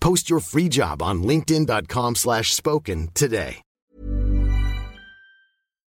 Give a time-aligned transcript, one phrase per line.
[0.00, 3.62] Post your free job on linkedin.com slash spoken today.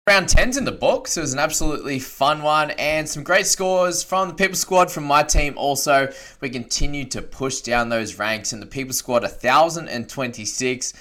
[0.09, 1.17] Round 10's in the books.
[1.17, 5.05] It was an absolutely fun one and some great scores from the People Squad from
[5.05, 6.13] my team also.
[6.41, 10.95] We continued to push down those ranks and the People Squad 1,026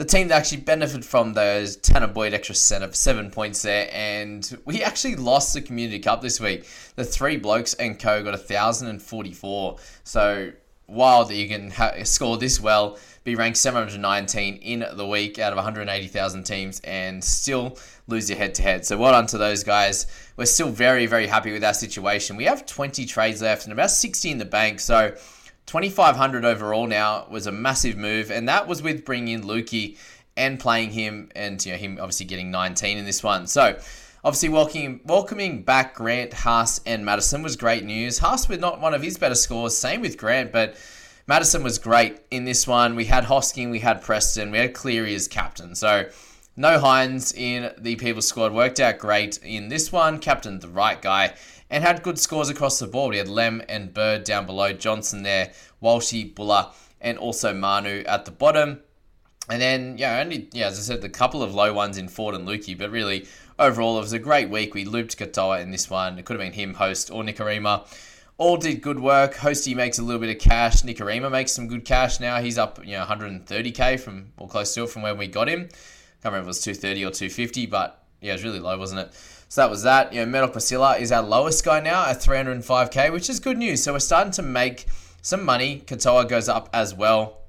[0.00, 4.58] the team that actually benefited from those Tanah Boyd extra of seven points there, and
[4.64, 6.66] we actually lost the Community Cup this week.
[6.96, 9.76] The three blokes and co got 1,044.
[10.04, 10.52] So
[10.90, 15.52] wild that you can ha- score this well, be ranked 719 in the week out
[15.52, 18.84] of 180,000 teams, and still lose your head to head.
[18.84, 20.06] So well done to those guys.
[20.36, 22.36] We're still very, very happy with our situation.
[22.36, 24.80] We have 20 trades left and about 60 in the bank.
[24.80, 25.14] So
[25.66, 29.96] 2,500 overall now was a massive move, and that was with bringing in Lukey
[30.36, 33.46] and playing him, and you know him obviously getting 19 in this one.
[33.46, 33.78] So
[34.24, 38.18] obviously welcoming welcoming back Grant, Haas, and Madison was great news.
[38.18, 40.76] Haas with not one of his better scores, same with Grant, but
[41.26, 42.96] Madison was great in this one.
[42.96, 45.74] We had Hosking, we had Preston, we had Cleary as captain.
[45.74, 46.08] So
[46.56, 50.18] no Hynes in the People squad worked out great in this one.
[50.18, 51.34] Captain the right guy
[51.70, 53.10] and had good scores across the board.
[53.10, 56.70] We had Lem and Bird down below, Johnson there, Walshy, Buller,
[57.00, 58.80] and also Manu at the bottom.
[59.48, 62.34] And then, yeah, only, yeah, as I said, the couple of low ones in Ford
[62.34, 63.26] and Lukey, but really,
[63.60, 64.74] overall, it was a great week.
[64.74, 66.18] We looped Katoa in this one.
[66.18, 67.86] It could have been him, Host, or Nikorima.
[68.38, 69.34] All did good work.
[69.34, 70.82] Hosty makes a little bit of cash.
[70.82, 72.40] Nikorima makes some good cash now.
[72.40, 75.68] He's up, you know, 130k from, or close to it from when we got him.
[76.22, 79.02] Can't remember if it was 230 or 250, but yeah, it was really low, wasn't
[79.02, 79.14] it?
[79.48, 80.12] So that was that.
[80.12, 83.82] You know, Metal Pasilla is our lowest guy now at 305k, which is good news.
[83.82, 84.86] So we're starting to make
[85.22, 85.82] some money.
[85.86, 87.39] Katoa goes up as well.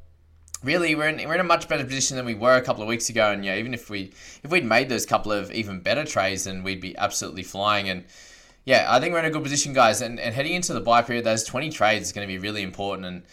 [0.63, 2.87] Really, we're in, we're in a much better position than we were a couple of
[2.87, 3.31] weeks ago.
[3.31, 4.13] And yeah, even if we
[4.43, 7.89] if we'd made those couple of even better trades, then we'd be absolutely flying.
[7.89, 8.05] And
[8.65, 10.01] yeah, I think we're in a good position, guys.
[10.01, 12.61] And, and heading into the buy period, those 20 trades is going to be really
[12.61, 13.07] important.
[13.07, 13.23] And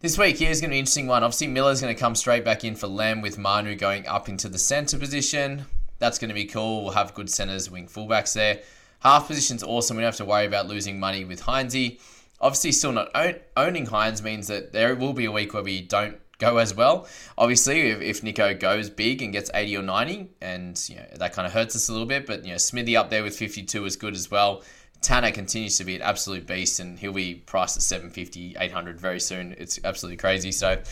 [0.00, 1.24] this week here is going to be an interesting one.
[1.24, 4.48] Obviously, Miller's going to come straight back in for Lem with Manu going up into
[4.48, 5.64] the center position.
[5.98, 6.84] That's going to be cool.
[6.84, 8.60] We'll have good centers, wing fullbacks there.
[9.00, 9.96] Half position's awesome.
[9.96, 11.98] We don't have to worry about losing money with Hynes.
[12.40, 15.80] Obviously, still not own, owning Hynes means that there will be a week where we
[15.82, 17.06] don't go as well.
[17.38, 21.32] Obviously, if, if Nico goes big and gets 80 or 90, and you know that
[21.32, 23.84] kind of hurts us a little bit, but you know Smithy up there with 52
[23.84, 24.62] is good as well.
[25.02, 29.20] Tanah continues to be an absolute beast, and he'll be priced at 750, 800 very
[29.20, 29.54] soon.
[29.56, 30.52] It's absolutely crazy.
[30.52, 30.82] So,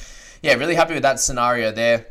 [0.42, 2.06] yeah, really happy with that scenario there.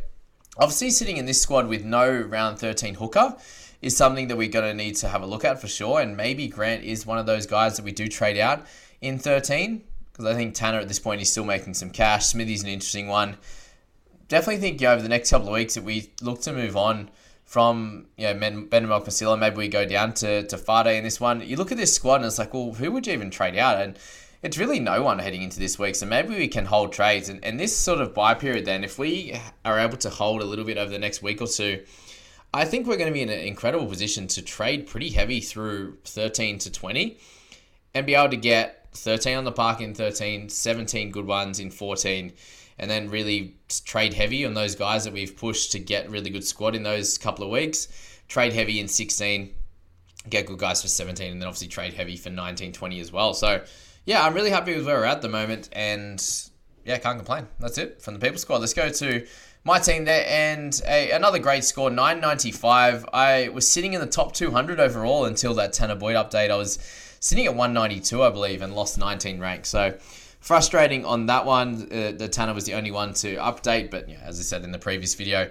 [0.57, 3.35] Obviously, sitting in this squad with no round 13 hooker
[3.81, 6.01] is something that we're going to need to have a look at for sure.
[6.01, 8.65] And maybe Grant is one of those guys that we do trade out
[9.01, 9.83] in 13
[10.17, 12.25] because I think Tanah at this point is still making some cash.
[12.25, 13.37] Smithy's an interesting one.
[14.27, 16.75] Definitely think you know, over the next couple of weeks that we look to move
[16.75, 17.11] on
[17.45, 19.37] from you know Ben Masila.
[19.37, 21.47] Maybe we go down to to Fade in this one.
[21.47, 23.79] You look at this squad and it's like, well, who would you even trade out?
[23.79, 23.97] And
[24.41, 25.95] it's really no one heading into this week.
[25.95, 27.29] So maybe we can hold trades.
[27.29, 30.45] And, and this sort of buy period, then, if we are able to hold a
[30.45, 31.83] little bit over the next week or two,
[32.53, 35.97] I think we're going to be in an incredible position to trade pretty heavy through
[36.05, 37.17] 13 to 20
[37.93, 41.71] and be able to get 13 on the park in 13, 17 good ones in
[41.71, 42.33] 14,
[42.79, 43.55] and then really
[43.85, 47.17] trade heavy on those guys that we've pushed to get really good squad in those
[47.17, 47.87] couple of weeks.
[48.27, 49.53] Trade heavy in 16,
[50.29, 53.33] get good guys for 17, and then obviously trade heavy for 19, 20 as well.
[53.33, 53.63] So,
[54.05, 56.23] yeah, I'm really happy with where we're at the moment, and
[56.85, 57.47] yeah, can't complain.
[57.59, 58.59] That's it from the People Squad.
[58.59, 59.25] Let's go to
[59.63, 63.05] my team there, and a, another great score, 995.
[63.11, 66.49] I was sitting in the top 200 overall until that Tanah Boyd update.
[66.49, 66.79] I was
[67.27, 69.67] sitting at 192, I believe, and lost 19 ranks.
[69.67, 69.97] So
[70.39, 71.83] frustrating on that one.
[71.83, 74.71] Uh, the Tanah was the only one to update, but yeah, as I said in
[74.71, 75.49] the previous video,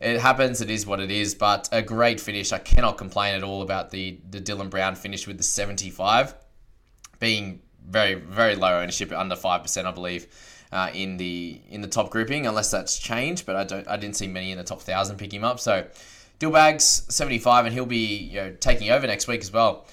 [0.00, 0.60] it happens.
[0.60, 1.34] It is what it is.
[1.34, 2.52] But a great finish.
[2.52, 6.34] I cannot complain at all about the the Dylan Brown finish with the 75,
[7.18, 10.28] being very very low ownership, under five percent, I believe
[10.70, 13.46] uh, in the in the top grouping, unless that's changed.
[13.46, 15.58] But I don't I didn't see many in the top thousand pick him up.
[15.58, 15.86] So
[16.38, 19.86] Dillbags 75, and he'll be you know taking over next week as well.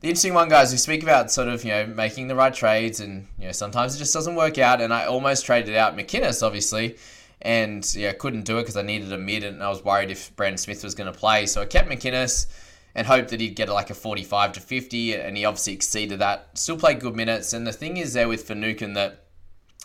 [0.00, 3.00] The interesting one, guys, we speak about sort of you know making the right trades,
[3.00, 4.80] and you know sometimes it just doesn't work out.
[4.80, 6.96] And I almost traded out McInnes, obviously,
[7.42, 10.34] and yeah, couldn't do it because I needed a mid, and I was worried if
[10.36, 11.44] Brandon Smith was going to play.
[11.44, 12.46] So I kept McInnes
[12.94, 16.48] and hoped that he'd get like a 45 to 50, and he obviously exceeded that.
[16.54, 19.26] Still played good minutes, and the thing is there with Finucane that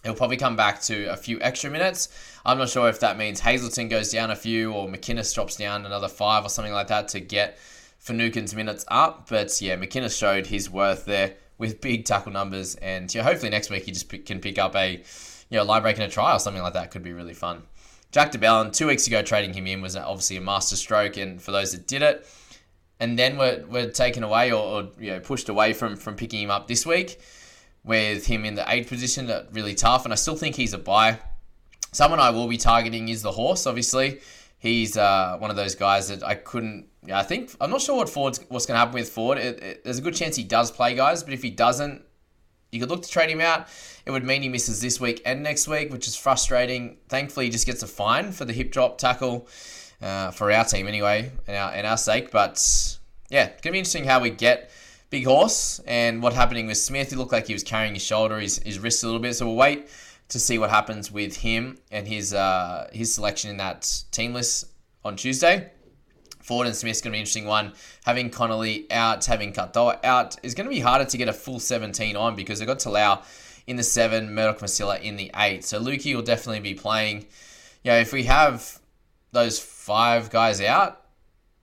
[0.06, 2.10] He'll probably come back to a few extra minutes.
[2.46, 5.84] I'm not sure if that means Hazelton goes down a few or McInnes drops down
[5.84, 7.58] another five or something like that to get
[8.06, 9.28] Finucane's minutes up.
[9.30, 12.76] But yeah, McInnes showed his worth there with big tackle numbers.
[12.76, 15.04] And yeah, hopefully next week he just can pick up a
[15.50, 16.92] you know, line breaking a try or something like that.
[16.92, 17.64] Could be really fun.
[18.12, 21.18] Jack de Belin, two weeks ago, trading him in was obviously a master stroke.
[21.18, 22.28] And for those that did it,
[23.00, 26.42] and then were, were taken away or, or you know pushed away from, from picking
[26.42, 27.20] him up this week,
[27.84, 30.06] with him in the eighth position, that really tough.
[30.06, 31.20] And I still think he's a buy.
[31.92, 34.20] Someone I will be targeting is the horse, obviously.
[34.66, 36.88] He's uh, one of those guys that I couldn't.
[37.06, 39.38] Yeah, I think I'm not sure what Ford's what's going to happen with Ford.
[39.38, 41.22] It, it, there's a good chance he does play, guys.
[41.22, 42.02] But if he doesn't,
[42.72, 43.68] you could look to trade him out.
[44.08, 46.98] It would mean he misses this week and next week, which is frustrating.
[47.10, 49.48] Thankfully, he just gets a fine for the hip drop tackle
[50.02, 52.32] uh, for our team anyway, and our, our sake.
[52.32, 52.58] But
[53.30, 54.72] yeah, it's gonna be interesting how we get
[55.12, 57.12] big horse and what happening with Smith.
[57.12, 59.36] He looked like he was carrying his shoulder, his, his wrist a little bit.
[59.36, 59.90] So we'll wait
[60.30, 64.66] to see what happens with him and his uh, his selection in that team list
[65.04, 65.72] on Tuesday.
[66.42, 67.74] Ford and Smith's going to be an interesting one.
[68.06, 71.60] Having Connolly out, having Katoa out is going to be harder to get a full
[71.60, 73.24] 17 on because they've got Talau
[73.66, 75.66] in the 7, Murdoch Masila in the 8.
[75.66, 77.26] So Lukey will definitely be playing.
[77.84, 78.80] You know, if we have
[79.32, 81.02] those five guys out,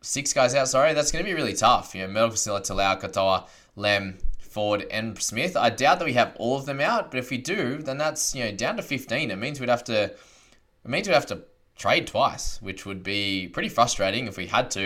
[0.01, 1.95] six guys out, sorry, that's going to be really tough.
[1.95, 4.19] You know, Murdoch Masila, Talau, Katoa, Lem,
[4.53, 5.57] Ford, and Smith.
[5.57, 8.35] I doubt that we have all of them out, but if we do, then that's
[8.35, 9.31] you know down to 15.
[9.31, 10.05] It means we'd have to.
[10.05, 11.43] It means we'd have to
[11.77, 14.83] trade twice, which would be pretty frustrating if we had to.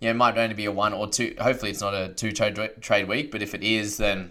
[0.00, 1.34] You know, it might only be a one or two.
[1.40, 4.30] Hopefully, it's not a two trade trade week, but if it is, then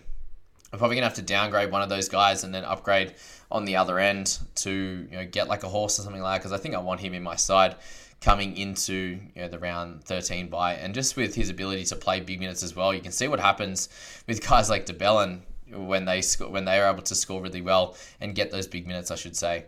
[0.71, 3.13] we're probably gonna have to downgrade one of those guys and then upgrade
[3.51, 4.71] on the other end to
[5.11, 6.39] you know get like a horse or something like that.
[6.43, 7.75] Because I think I want him in my side
[8.23, 12.21] coming into you know, the round 13 by, and just with his ability to play
[12.21, 13.89] big minutes as well, you can see what happens
[14.27, 15.41] with guys like de Belin
[15.71, 19.11] when they when they are able to score really well and get those big minutes,
[19.11, 19.65] I should say.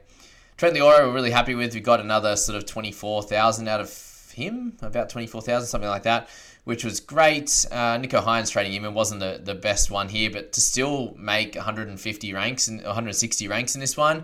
[0.58, 1.74] Trent Loiero, we're really happy with.
[1.74, 6.30] We got another sort of 24,000 out of him, about 24,000, something like that,
[6.64, 7.66] which was great.
[7.72, 11.14] Uh, Nicho Hynes trading him and wasn't the, the best one here, but to still
[11.18, 14.24] make 150 ranks and 160 ranks in this one,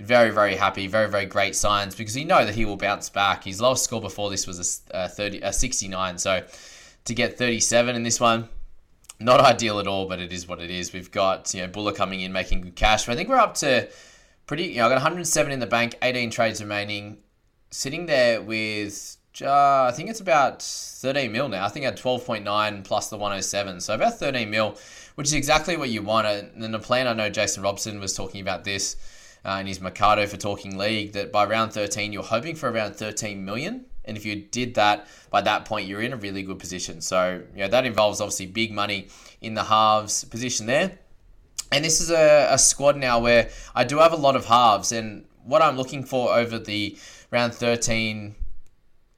[0.00, 0.86] very, very happy.
[0.86, 3.44] Very, very great signs because you know that he will bounce back.
[3.44, 6.18] His lowest score before this was a, a 30, a 69.
[6.18, 6.44] So
[7.04, 8.48] to get 37 in this one,
[9.18, 10.92] not ideal at all, but it is what it is.
[10.92, 13.06] We've got you know Buller coming in making good cash.
[13.06, 13.88] But I think we're up to
[14.46, 14.64] pretty.
[14.64, 17.18] You know, I got 107 in the bank, 18 trades remaining,
[17.70, 19.16] sitting there with.
[19.40, 21.64] Uh, I think it's about 13 mil now.
[21.64, 24.76] I think I had 12.9 plus the 107, so about 13 mil,
[25.14, 26.26] which is exactly what you want.
[26.26, 28.96] And the plan, I know Jason Robson was talking about this
[29.44, 32.96] uh, in his Mercado for Talking League that by round 13 you're hoping for around
[32.96, 33.86] 13 million.
[34.04, 37.00] And if you did that by that point, you're in a really good position.
[37.00, 39.08] So, you know, that involves obviously big money
[39.40, 40.98] in the halves position there.
[41.72, 44.90] And this is a, a squad now where I do have a lot of halves.
[44.90, 46.96] And what I'm looking for over the
[47.30, 48.34] round 13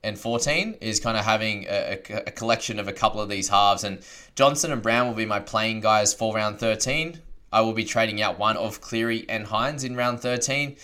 [0.05, 3.85] and 14 is kind of having a, a, collection of a couple of these halves.
[3.85, 4.01] And
[4.35, 7.21] Johnson and Brown will be my playing guys for round 13.
[7.53, 10.77] I will be trading out one of Cleary and Hynes in round 13,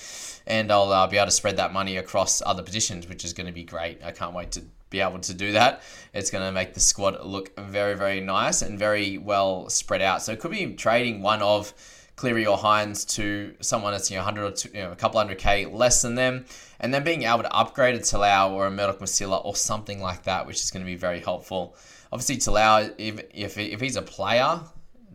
[0.47, 3.47] and I'll uh, be able to spread that money across other positions, which is going
[3.47, 4.05] to be great.
[4.05, 5.83] I can't wait to be able to do that.
[6.13, 10.23] It's going to make the squad look very, very nice and very well spread out.
[10.23, 11.73] So it could be trading one of
[12.17, 15.21] Cleary or Hynes to someone that's you know 100 or two, you know, a couple
[15.21, 16.45] hundred k less than them,
[16.81, 20.25] and then being able to upgrade a Talau or a Murdoch Masila or something like
[20.25, 21.77] that, which is going to be very helpful.
[22.13, 24.61] Obviously, Talau, if, if, if he's a player,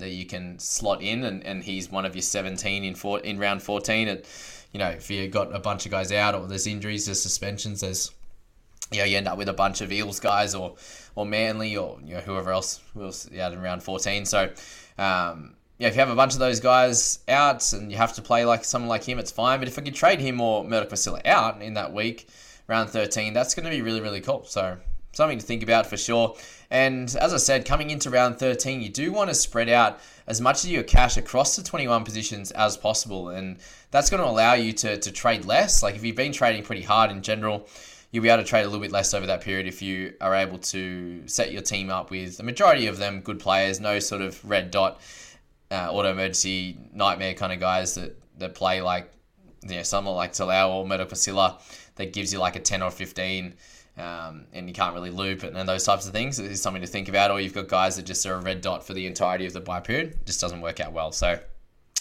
[0.03, 3.39] that you can slot in, and, and he's one of your 17 in four, in
[3.39, 4.07] round 14.
[4.07, 4.21] And
[4.71, 7.81] you know, if you got a bunch of guys out, or there's injuries, there's suspensions,
[7.81, 8.11] there's
[8.91, 10.75] you know, you end up with a bunch of Eels guys, or
[11.15, 14.25] or Manly, or you know, whoever else was out in round 14.
[14.25, 14.51] So.
[14.97, 18.21] Um, yeah, if you have a bunch of those guys out and you have to
[18.21, 19.57] play like someone like him, it's fine.
[19.57, 22.29] But if I could trade him or Murdoch Masila out in that week,
[22.67, 24.45] round 13, that's going to be really, really cool.
[24.45, 24.77] So
[25.13, 26.35] something to think about for sure.
[26.69, 30.41] And as I said, coming into round 13, you do want to spread out as
[30.41, 33.29] much of your cash across the 21 positions as possible.
[33.29, 33.57] And
[33.91, 35.83] that's going to allow you to, to trade less.
[35.83, 37.67] Like if you've been trading pretty hard in general,
[38.11, 40.35] you'll be able to trade a little bit less over that period if you are
[40.35, 44.21] able to set your team up with the majority of them good players, no sort
[44.21, 44.99] of red dot,
[45.71, 49.11] uh, auto emergency nightmare kind of guys that, that play like,
[49.67, 51.59] you know, someone like Talau or Pasilla
[51.95, 53.53] that gives you like a 10 or 15
[53.97, 56.39] um, and you can't really loop and, and those types of things.
[56.39, 57.31] is something to think about.
[57.31, 59.59] Or you've got guys that just are a red dot for the entirety of the
[59.59, 60.13] buy period.
[60.13, 61.11] It just doesn't work out well.
[61.11, 61.39] So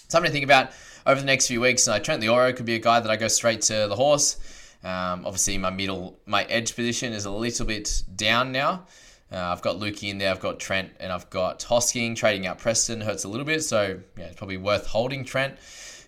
[0.09, 0.71] something to think about
[1.07, 1.87] over the next few weeks.
[1.87, 4.39] Uh, Trent Loiero could be a guy that I go straight to the horse.
[4.85, 8.87] Um, obviously, my middle, my edge position is a little bit down now.
[9.31, 12.59] Uh, I've got Lukey in there, I've got Trent, and I've got Hosking trading out
[12.59, 15.57] Preston hurts a little bit, so yeah, it's probably worth holding Trent.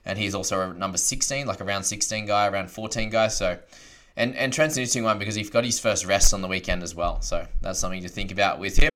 [0.05, 3.29] And he's also a number 16, like around 16 guy, around 14 guy.
[3.29, 3.59] So
[4.17, 6.83] and and Trent's an interesting one because he's got his first rest on the weekend
[6.83, 7.21] as well.
[7.21, 8.91] So that's something to think about with him.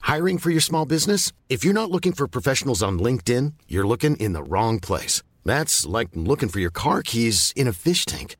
[0.00, 1.32] Hiring for your small business?
[1.48, 5.22] If you're not looking for professionals on LinkedIn, you're looking in the wrong place.
[5.44, 8.36] That's like looking for your car keys in a fish tank.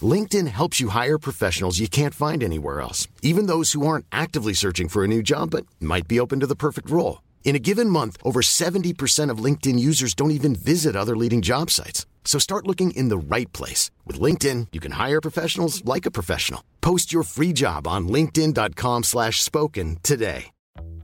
[0.00, 4.54] LinkedIn helps you hire professionals you can't find anywhere else, even those who aren't actively
[4.54, 7.22] searching for a new job but might be open to the perfect role.
[7.44, 11.70] In a given month, over 70% of LinkedIn users don't even visit other leading job
[11.70, 12.06] sites.
[12.28, 13.90] So start looking in the right place.
[14.04, 16.62] With LinkedIn, you can hire professionals like a professional.
[16.82, 20.50] Post your free job on linkedin.com slash spoken today.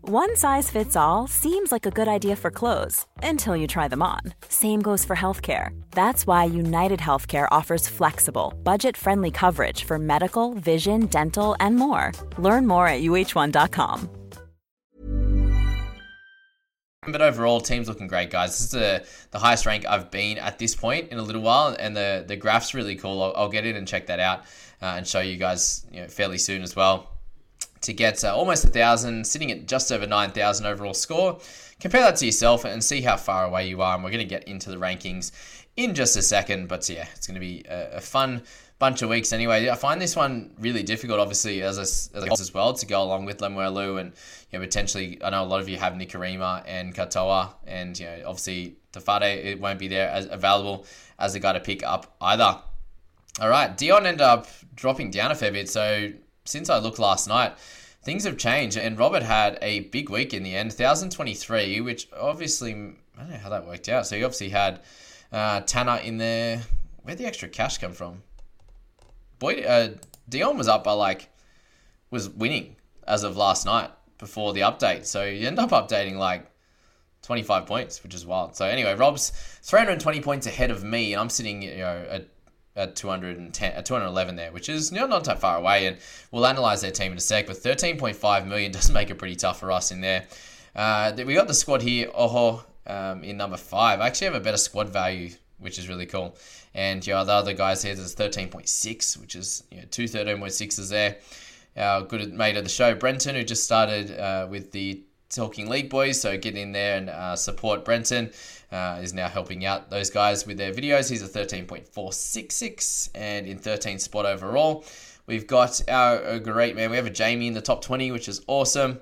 [0.03, 4.03] One size fits all seems like a good idea for clothes until you try them
[4.03, 4.21] on.
[4.51, 5.71] Same goes for healthcare.
[5.93, 12.13] That's why United Healthcare offers flexible, budget-friendly coverage for medical, vision, dental, and more.
[12.37, 14.24] Learn more at uh1.com.
[17.07, 18.51] But overall, team's looking great, guys.
[18.51, 21.77] This is the, the highest rank I've been at this point in a little while,
[21.79, 23.23] and the, the graph's really cool.
[23.23, 24.41] I'll, I'll get in and check that out
[24.81, 27.11] uh, and show you guys you know, fairly soon as well.
[27.83, 31.39] To get uh, almost a thousand, sitting at just over 9,000 overall score.
[31.81, 33.95] Compare that to yourself and see how far away you are.
[33.95, 35.33] And we're going to get into the rankings
[35.77, 36.69] in just a second.
[36.69, 38.43] But yeah, it's going to be a, a fun
[38.85, 39.71] bunch of weeks anyway.
[39.71, 43.03] I find this one really difficult, obviously, as a, as, a, as well, to go
[43.03, 44.13] along with Lemuelu and
[44.51, 45.19] you know, potentially.
[45.25, 49.43] I know a lot of you have Nikorima and Katoa, and you know, obviously Tafade
[49.43, 50.85] it won't be there as available
[51.19, 52.59] as a guy to pick up either.
[53.41, 55.71] All right, Dion ended up dropping down a fair bit.
[55.71, 56.13] So
[56.45, 57.57] since I looked last night,
[58.03, 62.73] things have changed, and Robert had a big week in the end, 1023, which obviously
[63.17, 64.07] I don't know how that worked out.
[64.07, 64.81] So he obviously had
[65.33, 66.61] uh, Tanah in there.
[67.03, 68.23] Where'd the extra cash come from?
[69.39, 69.89] Boy, uh,
[70.29, 71.31] Dion was up by like
[72.11, 72.77] was winning
[73.07, 75.05] as of last night before the update.
[75.05, 76.47] So you end up updating like
[77.23, 78.57] 25 points, which is wild.
[78.57, 79.31] So anyway, Rob's
[79.63, 82.29] 320 points ahead of me, and I'm sitting you know at,
[82.77, 85.87] at 210 at 211 there, which is you know, not that far away.
[85.87, 85.97] And
[86.31, 87.47] we'll analyze their team in a sec.
[87.47, 90.25] But 13.5 million does make it pretty tough for us in there.
[90.75, 92.11] Uh, we got the squad here.
[92.15, 94.01] Oho um, in number five.
[94.01, 96.37] I actually have a better squad value, which is really cool.
[96.75, 101.17] And yeah, the other guys here, there's 13.6, which is you know, two 13.6s there.
[101.77, 105.91] Our good mate of the show, Brenton, who just started uh, with the Talking League
[105.91, 106.21] Boys.
[106.21, 108.31] So get in there and uh, support Brenton.
[108.73, 111.09] Uh, is now helping out those guys with their videos.
[111.09, 114.85] He's a 13.466 and in 13 spot overall.
[115.27, 116.91] We've got our great man.
[116.91, 119.01] We have a Jamie in the top 20, which is awesome.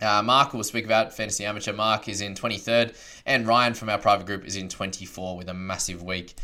[0.00, 1.72] Uh, Mark will speak about Fantasy Amateur.
[1.72, 5.54] Mark is in 23rd, and Ryan from our private group is in 24 with a
[5.54, 6.34] massive week.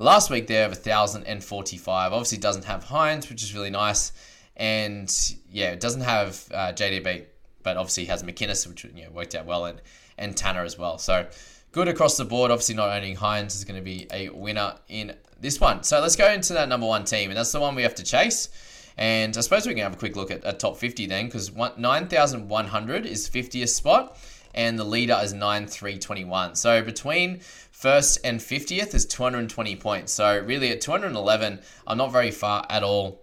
[0.00, 2.12] Last week there of 1,045.
[2.12, 4.12] Obviously doesn't have Hynes, which is really nice.
[4.56, 5.12] And
[5.50, 7.24] yeah, it doesn't have uh, JDB,
[7.64, 9.80] but obviously has McInnes, which you know, worked out well, and,
[10.16, 10.98] and Tanah as well.
[10.98, 11.26] So
[11.72, 12.52] good across the board.
[12.52, 15.82] Obviously, not owning Hynes is going to be a winner in this one.
[15.82, 18.04] So let's go into that number one team, and that's the one we have to
[18.04, 18.50] chase.
[18.96, 21.52] And I suppose we can have a quick look at, at top 50 then, because
[21.52, 24.16] 9,100 is 50th spot,
[24.54, 26.56] and the leader is 9,321.
[26.56, 27.40] So between
[27.78, 30.12] First and 50th is 220 points.
[30.12, 33.22] So really at 211, I'm not very far at all.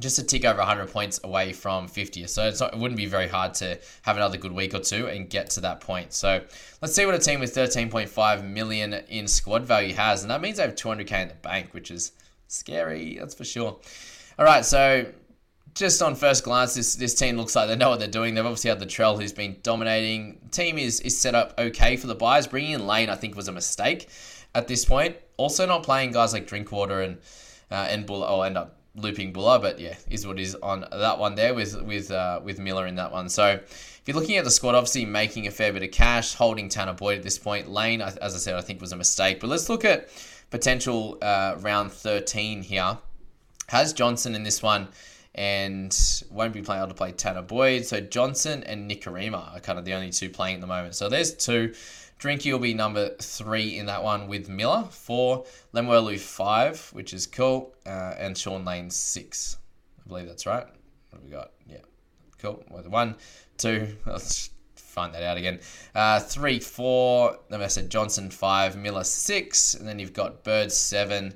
[0.00, 2.30] Just a tick over 100 points away from 50th.
[2.30, 5.28] So not, it wouldn't be very hard to have another good week or two and
[5.28, 6.14] get to that point.
[6.14, 6.42] So
[6.80, 10.22] let's see what a team with 13.5 million in squad value has.
[10.22, 12.12] And that means they have 200k in the bank, which is
[12.48, 13.78] scary, that's for sure.
[14.38, 15.04] All right, so
[15.74, 18.34] just on first glance, this this team looks like they know what they're doing.
[18.34, 20.38] They've obviously had the Trell who's been dominating.
[20.50, 22.46] Team is is set up okay for the buys.
[22.46, 24.08] Bringing in Lane, I think, was a mistake
[24.54, 25.16] at this point.
[25.36, 27.18] Also, not playing guys like Drinkwater and
[27.70, 28.22] uh, and Bull.
[28.22, 31.80] Oh, end up looping Buller, but yeah, is what is on that one there with
[31.82, 33.28] with uh, with Miller in that one.
[33.28, 36.68] So if you're looking at the squad, obviously making a fair bit of cash, holding
[36.68, 37.70] Tanah Boyd at this point.
[37.70, 39.40] Lane, as I said, I think was a mistake.
[39.40, 40.08] But let's look at
[40.50, 42.98] potential uh, round 13 here.
[43.68, 44.88] Has Johnson in this one
[45.34, 45.96] and
[46.30, 47.84] won't be playing able to play Tanah Boyd.
[47.84, 50.94] So Johnson and Nikorima are kind of the only two playing at the moment.
[50.94, 51.74] So there's two.
[52.18, 54.84] Drinky will be number three in that one with Miller.
[54.90, 57.74] Four, Lemuelu five, which is cool.
[57.86, 59.56] Uh, and Sean Lane six.
[60.04, 60.66] I believe that's right.
[60.66, 61.52] What have we got?
[61.66, 61.78] Yeah.
[62.38, 62.62] Cool.
[62.68, 63.16] One,
[63.56, 65.60] two, let's find that out again.
[65.94, 67.38] Uh, three, four.
[67.48, 69.74] Then I said Johnson five, Miller six.
[69.74, 71.34] And then you've got Bird seven.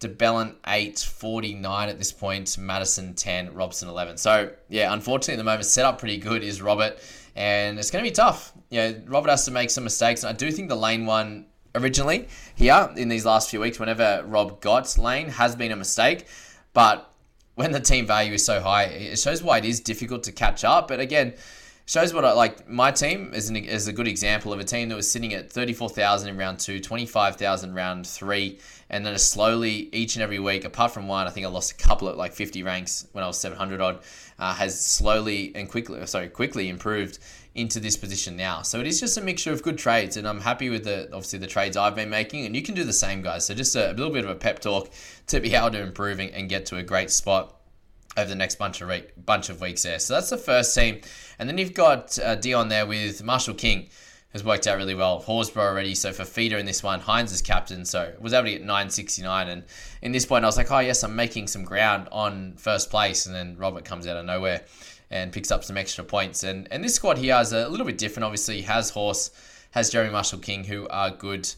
[0.00, 4.16] DeBellin 8, 49 at this point, Madison 10, Robson 11.
[4.16, 6.98] So, yeah, unfortunately at the moment, set up pretty good is Robert,
[7.34, 8.52] and it's going to be tough.
[8.70, 11.46] You know, Robert has to make some mistakes, and I do think the lane one
[11.74, 16.26] originally here in these last few weeks, whenever Rob got lane, has been a mistake,
[16.72, 17.12] but
[17.56, 20.62] when the team value is so high, it shows why it is difficult to catch
[20.62, 20.86] up.
[20.86, 21.34] But again,
[21.86, 22.68] shows what I like.
[22.68, 25.50] My team is, an, is a good example of a team that was sitting at
[25.50, 30.92] 34,000 in round two, 25,000 round three, and then slowly each and every week, apart
[30.92, 33.38] from one, I think I lost a couple of like 50 ranks when I was
[33.38, 34.00] 700 odd,
[34.38, 37.18] uh, has slowly and quickly, sorry, quickly improved
[37.54, 38.62] into this position now.
[38.62, 41.38] So it is just a mixture of good trades, and I'm happy with the obviously
[41.40, 43.46] the trades I've been making, and you can do the same, guys.
[43.46, 44.90] So just a, a little bit of a pep talk
[45.26, 47.56] to be able to improve and get to a great spot
[48.16, 49.98] over the next bunch of re- bunch of weeks there.
[49.98, 51.00] So that's the first team,
[51.38, 53.88] and then you've got uh, Dion there with Marshall King
[54.38, 55.20] has worked out really well.
[55.20, 58.52] Horsburgh already, so for feeder in this one, Hynes is captain, so was able to
[58.52, 59.48] get 969.
[59.48, 59.64] And
[60.02, 63.26] in this point, I was like, oh yes, I'm making some ground on first place,
[63.26, 64.62] and then Robert comes out of nowhere
[65.10, 66.44] and picks up some extra points.
[66.44, 68.24] And and this squad here is a little bit different.
[68.24, 69.30] Obviously, has Horse,
[69.72, 71.52] has Jeremy Marshall King, who are good.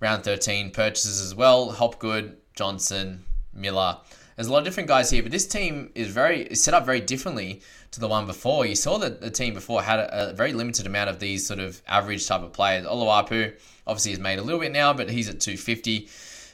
[0.00, 1.70] Round 13 purchases as well.
[1.70, 3.24] Hopgood, Johnson,
[3.54, 3.98] Miller.
[4.36, 7.00] There's a lot of different guys here, but this team is very set up very
[7.00, 7.62] differently
[7.94, 8.66] to the one before.
[8.66, 11.60] You saw that the team before had a, a very limited amount of these sort
[11.60, 12.86] of average type of players.
[12.86, 13.54] Oluwapu
[13.86, 16.08] obviously has made a little bit now, but he's at 250.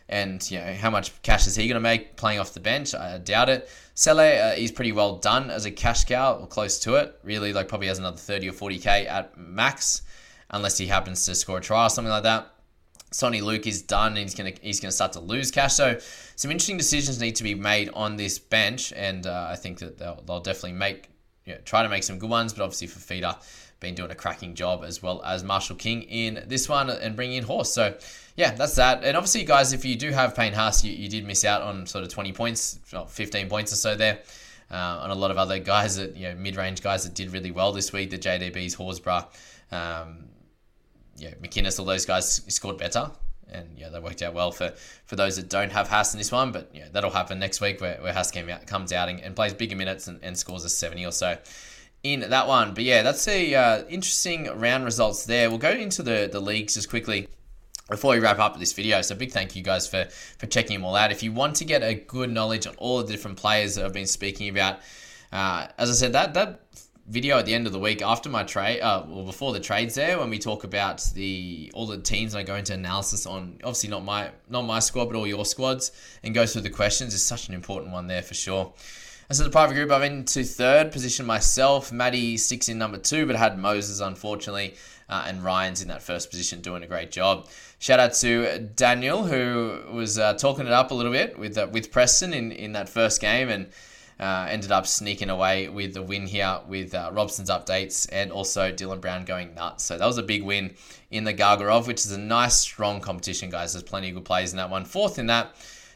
[0.09, 2.95] And you know how much cash is he going to make playing off the bench?
[2.95, 3.69] I doubt it.
[3.95, 7.19] Sele, uh, he's pretty well done as a cash cow, or close to it.
[7.23, 10.03] Really, like probably has another 30 or 40k at max,
[10.51, 12.53] unless he happens to score a try or something like that.
[13.13, 15.75] Sonny Luke is done and he's gonna he's gonna start to lose cash.
[15.75, 15.99] So
[16.37, 19.99] some interesting decisions need to be made on this bench, and uh, I think that
[19.99, 21.10] they'll, they'll definitely make
[21.51, 22.53] you know, try to make some good ones.
[22.53, 23.35] But obviously for feeder,
[23.81, 27.39] been doing a cracking job as well as Marshall King in this one and bringing
[27.39, 27.73] in Horse.
[27.73, 27.97] So
[28.37, 29.03] yeah, that's that.
[29.03, 31.87] And obviously, guys, if you do have Payne Haas, you, you did miss out on
[31.87, 34.21] sort of 20 points, 15 points or so there.
[34.71, 37.51] Uh, on a lot of other guys that you know mid-range guys that did really
[37.51, 38.09] well this week.
[38.09, 39.25] The JDBs, Horsburgh,
[39.73, 40.27] um,
[41.17, 43.11] yeah, McInnes, all those guys scored better.
[43.53, 44.73] And yeah, they worked out well for,
[45.07, 46.53] for those that don't have Haas in this one.
[46.53, 49.55] But yeah, that'll happen next week where, where Haas out, comes out and, and plays
[49.55, 51.37] bigger minutes and, and scores a 70 or so
[52.03, 52.75] in that one.
[52.75, 55.51] But yeah, that's a uh, interesting round results there.
[55.51, 57.29] We'll go into the, the leagues just quickly
[57.89, 59.03] before we wrap up this video.
[59.03, 60.05] So big thank you guys for,
[60.39, 61.11] for checking them all out.
[61.11, 63.93] If you want to get a good knowledge on all the different players that I've
[63.93, 64.79] been speaking about,
[65.33, 66.61] uh, as I said, that that
[67.11, 69.97] video at the end of the week after my trade, uh, well, before the trades
[69.97, 73.59] there, when we talk about the all the teams and I go into analysis on
[73.65, 75.91] obviously not my not my squad but all your squads
[76.23, 78.73] and go through the questions is such an important one there for sure.
[79.29, 81.93] As so the private group, I've into third position myself.
[81.93, 84.75] Maddie six in number two, but had Moses unfortunately,
[85.09, 87.49] uh, and Ryan's in that first position doing a great job.
[87.81, 91.67] Shout out to Daniel who was uh, talking it up a little bit with uh,
[91.73, 93.67] with Preston in in that first game and
[94.21, 98.71] uh, ended up sneaking away with the win here with uh, Robson's updates and also
[98.71, 99.85] Dylan Brown going nuts.
[99.85, 100.75] So that was a big win
[101.11, 103.73] in the Gargarov, which is a nice, strong competition, guys.
[103.73, 104.85] There's plenty of good players in that one.
[104.85, 105.55] Fourth in that.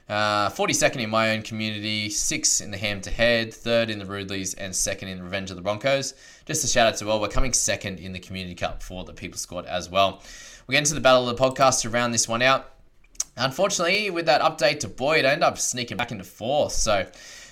[0.09, 4.05] Uh, 42nd in my own community, sixth in the ham to head, third in the
[4.05, 6.15] Rudleys, and second in Revenge of the Broncos.
[6.45, 9.15] Just a shout out to well, we're coming second in the Community Cup for the
[9.15, 10.23] People Squad as well.
[10.67, 12.71] We get into the Battle of the Podcast to round this one out.
[13.37, 16.73] Unfortunately, with that update to Boyd, I end up sneaking back into fourth.
[16.73, 17.07] So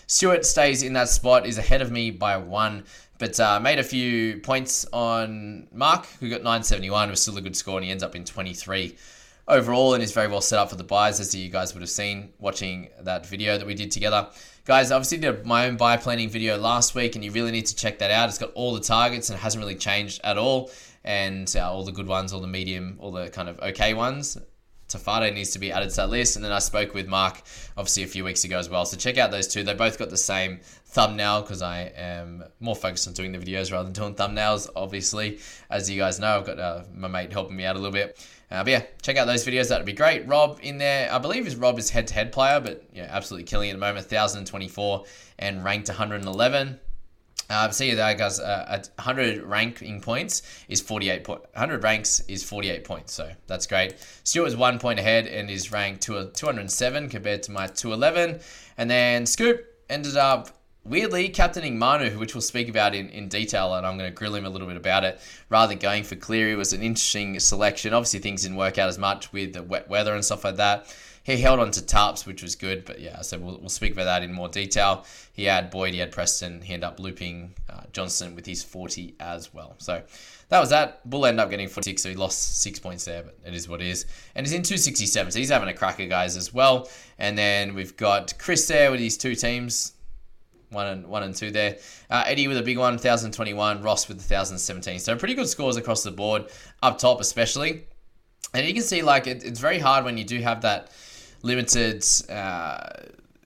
[0.06, 2.84] Stewart stays in that spot, is ahead of me by one,
[3.18, 7.08] but uh, made a few points on Mark, who got 971.
[7.08, 8.96] It was still a good score, and he ends up in 23
[9.48, 11.90] overall and is very well set up for the buys, as you guys would have
[11.90, 14.28] seen watching that video that we did together.
[14.64, 17.66] Guys, I obviously did my own buy planning video last week, and you really need
[17.66, 18.28] to check that out.
[18.28, 20.70] It's got all the targets and hasn't really changed at all.
[21.04, 24.38] And uh, all the good ones, all the medium, all the kind of okay ones.
[24.92, 26.36] Tafade needs to be added to that list.
[26.36, 27.42] And then I spoke with Mark,
[27.76, 28.84] obviously, a few weeks ago as well.
[28.84, 29.62] So check out those two.
[29.62, 33.72] They both got the same thumbnail because I am more focused on doing the videos
[33.72, 35.38] rather than doing thumbnails, obviously.
[35.70, 38.18] As you guys know, I've got uh, my mate helping me out a little bit.
[38.50, 39.70] Uh, but yeah, check out those videos.
[39.70, 40.28] That'd be great.
[40.28, 43.44] Rob in there, I believe is Rob is head to head player, but yeah, absolutely
[43.44, 44.04] killing it at the moment.
[44.04, 45.04] 1,024
[45.38, 46.78] and ranked 111.
[47.52, 48.40] Uh, see there, guys.
[48.40, 51.42] Uh, 100 ranking points is 48 point.
[51.52, 53.94] 100 ranks is 48 points, so that's great.
[54.24, 58.40] Stuart is one point ahead and is ranked to 207 compared to my 211.
[58.78, 60.48] And then Scoop ended up
[60.84, 64.34] weirdly captaining Manu, which we'll speak about in, in detail, and I'm going to grill
[64.34, 65.20] him a little bit about it.
[65.50, 67.92] Rather than going for Cleary, was an interesting selection.
[67.92, 70.86] Obviously, things didn't work out as much with the wet weather and stuff like that.
[71.24, 74.04] He held on to Tarps, which was good, but yeah, so we'll, we'll speak about
[74.04, 75.06] that in more detail.
[75.32, 79.14] He had Boyd, he had Preston, he ended up looping uh, Johnson with his 40
[79.20, 79.76] as well.
[79.78, 80.02] So
[80.48, 81.08] that was that.
[81.08, 83.80] Bull ended up getting 46, so he lost six points there, but it is what
[83.80, 84.06] it is.
[84.34, 86.88] And he's in 267, so he's having a cracker, guys, as well.
[87.18, 89.92] And then we've got Chris there with his two teams
[90.72, 91.76] one and one and two there.
[92.10, 93.82] Uh, Eddie with a big one, 1021.
[93.82, 94.98] Ross with 1017.
[94.98, 96.46] So pretty good scores across the board,
[96.82, 97.84] up top especially.
[98.54, 100.90] And you can see like it, it's very hard when you do have that
[101.42, 102.78] limited uh,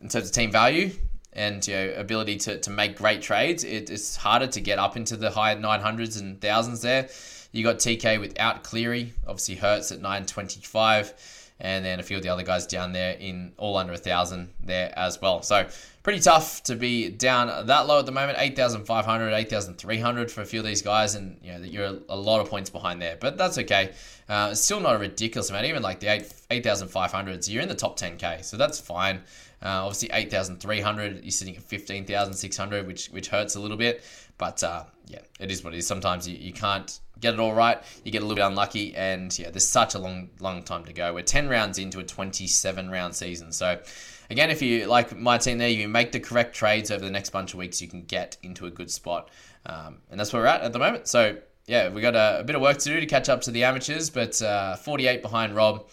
[0.01, 0.91] in terms of team value
[1.33, 3.65] and you know, ability to, to make great trades.
[3.65, 7.09] It, it's harder to get up into the high 900s and thousands there.
[7.53, 11.15] You got TK without Cleary, obviously Hertz at 925
[11.61, 14.53] and then a few of the other guys down there in all under a thousand
[14.61, 15.42] there as well.
[15.42, 15.66] So
[16.03, 20.61] pretty tough to be down that low at the moment 8,500, 8,300 for a few
[20.61, 23.59] of these guys, and you know you're a lot of points behind there, but that's
[23.59, 23.92] okay.
[24.29, 27.75] Uh, it's still not a ridiculous amount, even like the 8 8,500s, you're in the
[27.75, 29.23] top 10k, so that's fine.
[29.62, 34.05] Uh, obviously, 8,300, you're sitting at 15,600, which which hurts a little bit.
[34.38, 35.87] But uh, yeah, it is what it is.
[35.87, 37.83] Sometimes you, you can't get it all right.
[38.05, 40.92] You get a little bit unlucky, and yeah, there's such a long long time to
[40.92, 41.14] go.
[41.14, 43.81] We're 10 rounds into a 27 round season, so.
[44.29, 47.31] Again, if you like my team there, you make the correct trades over the next
[47.31, 49.31] bunch of weeks, you can get into a good spot,
[49.66, 51.07] um, and that's where we're at at the moment.
[51.07, 53.50] So yeah, we got a, a, bit of work to do to catch up to
[53.50, 55.87] the amateurs, but uh, 48 behind Rob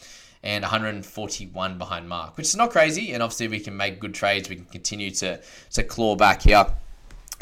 [0.43, 3.13] and 141 behind Mark, which is not crazy.
[3.13, 4.49] And obviously, we can make good trades.
[4.49, 6.65] We can continue to to claw back here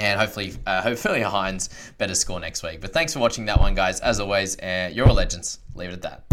[0.02, 2.82] and hopefully, uh, hopefully Hynes better score next week.
[2.82, 4.00] But thanks for watching that one, guys.
[4.00, 5.60] As always, uh, you're legends.
[5.76, 6.24] Leave it at that.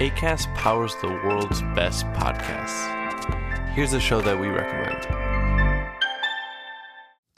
[0.00, 2.96] ACAST powers the world's best podcasts.
[3.74, 5.19] Here's a show that we recommend.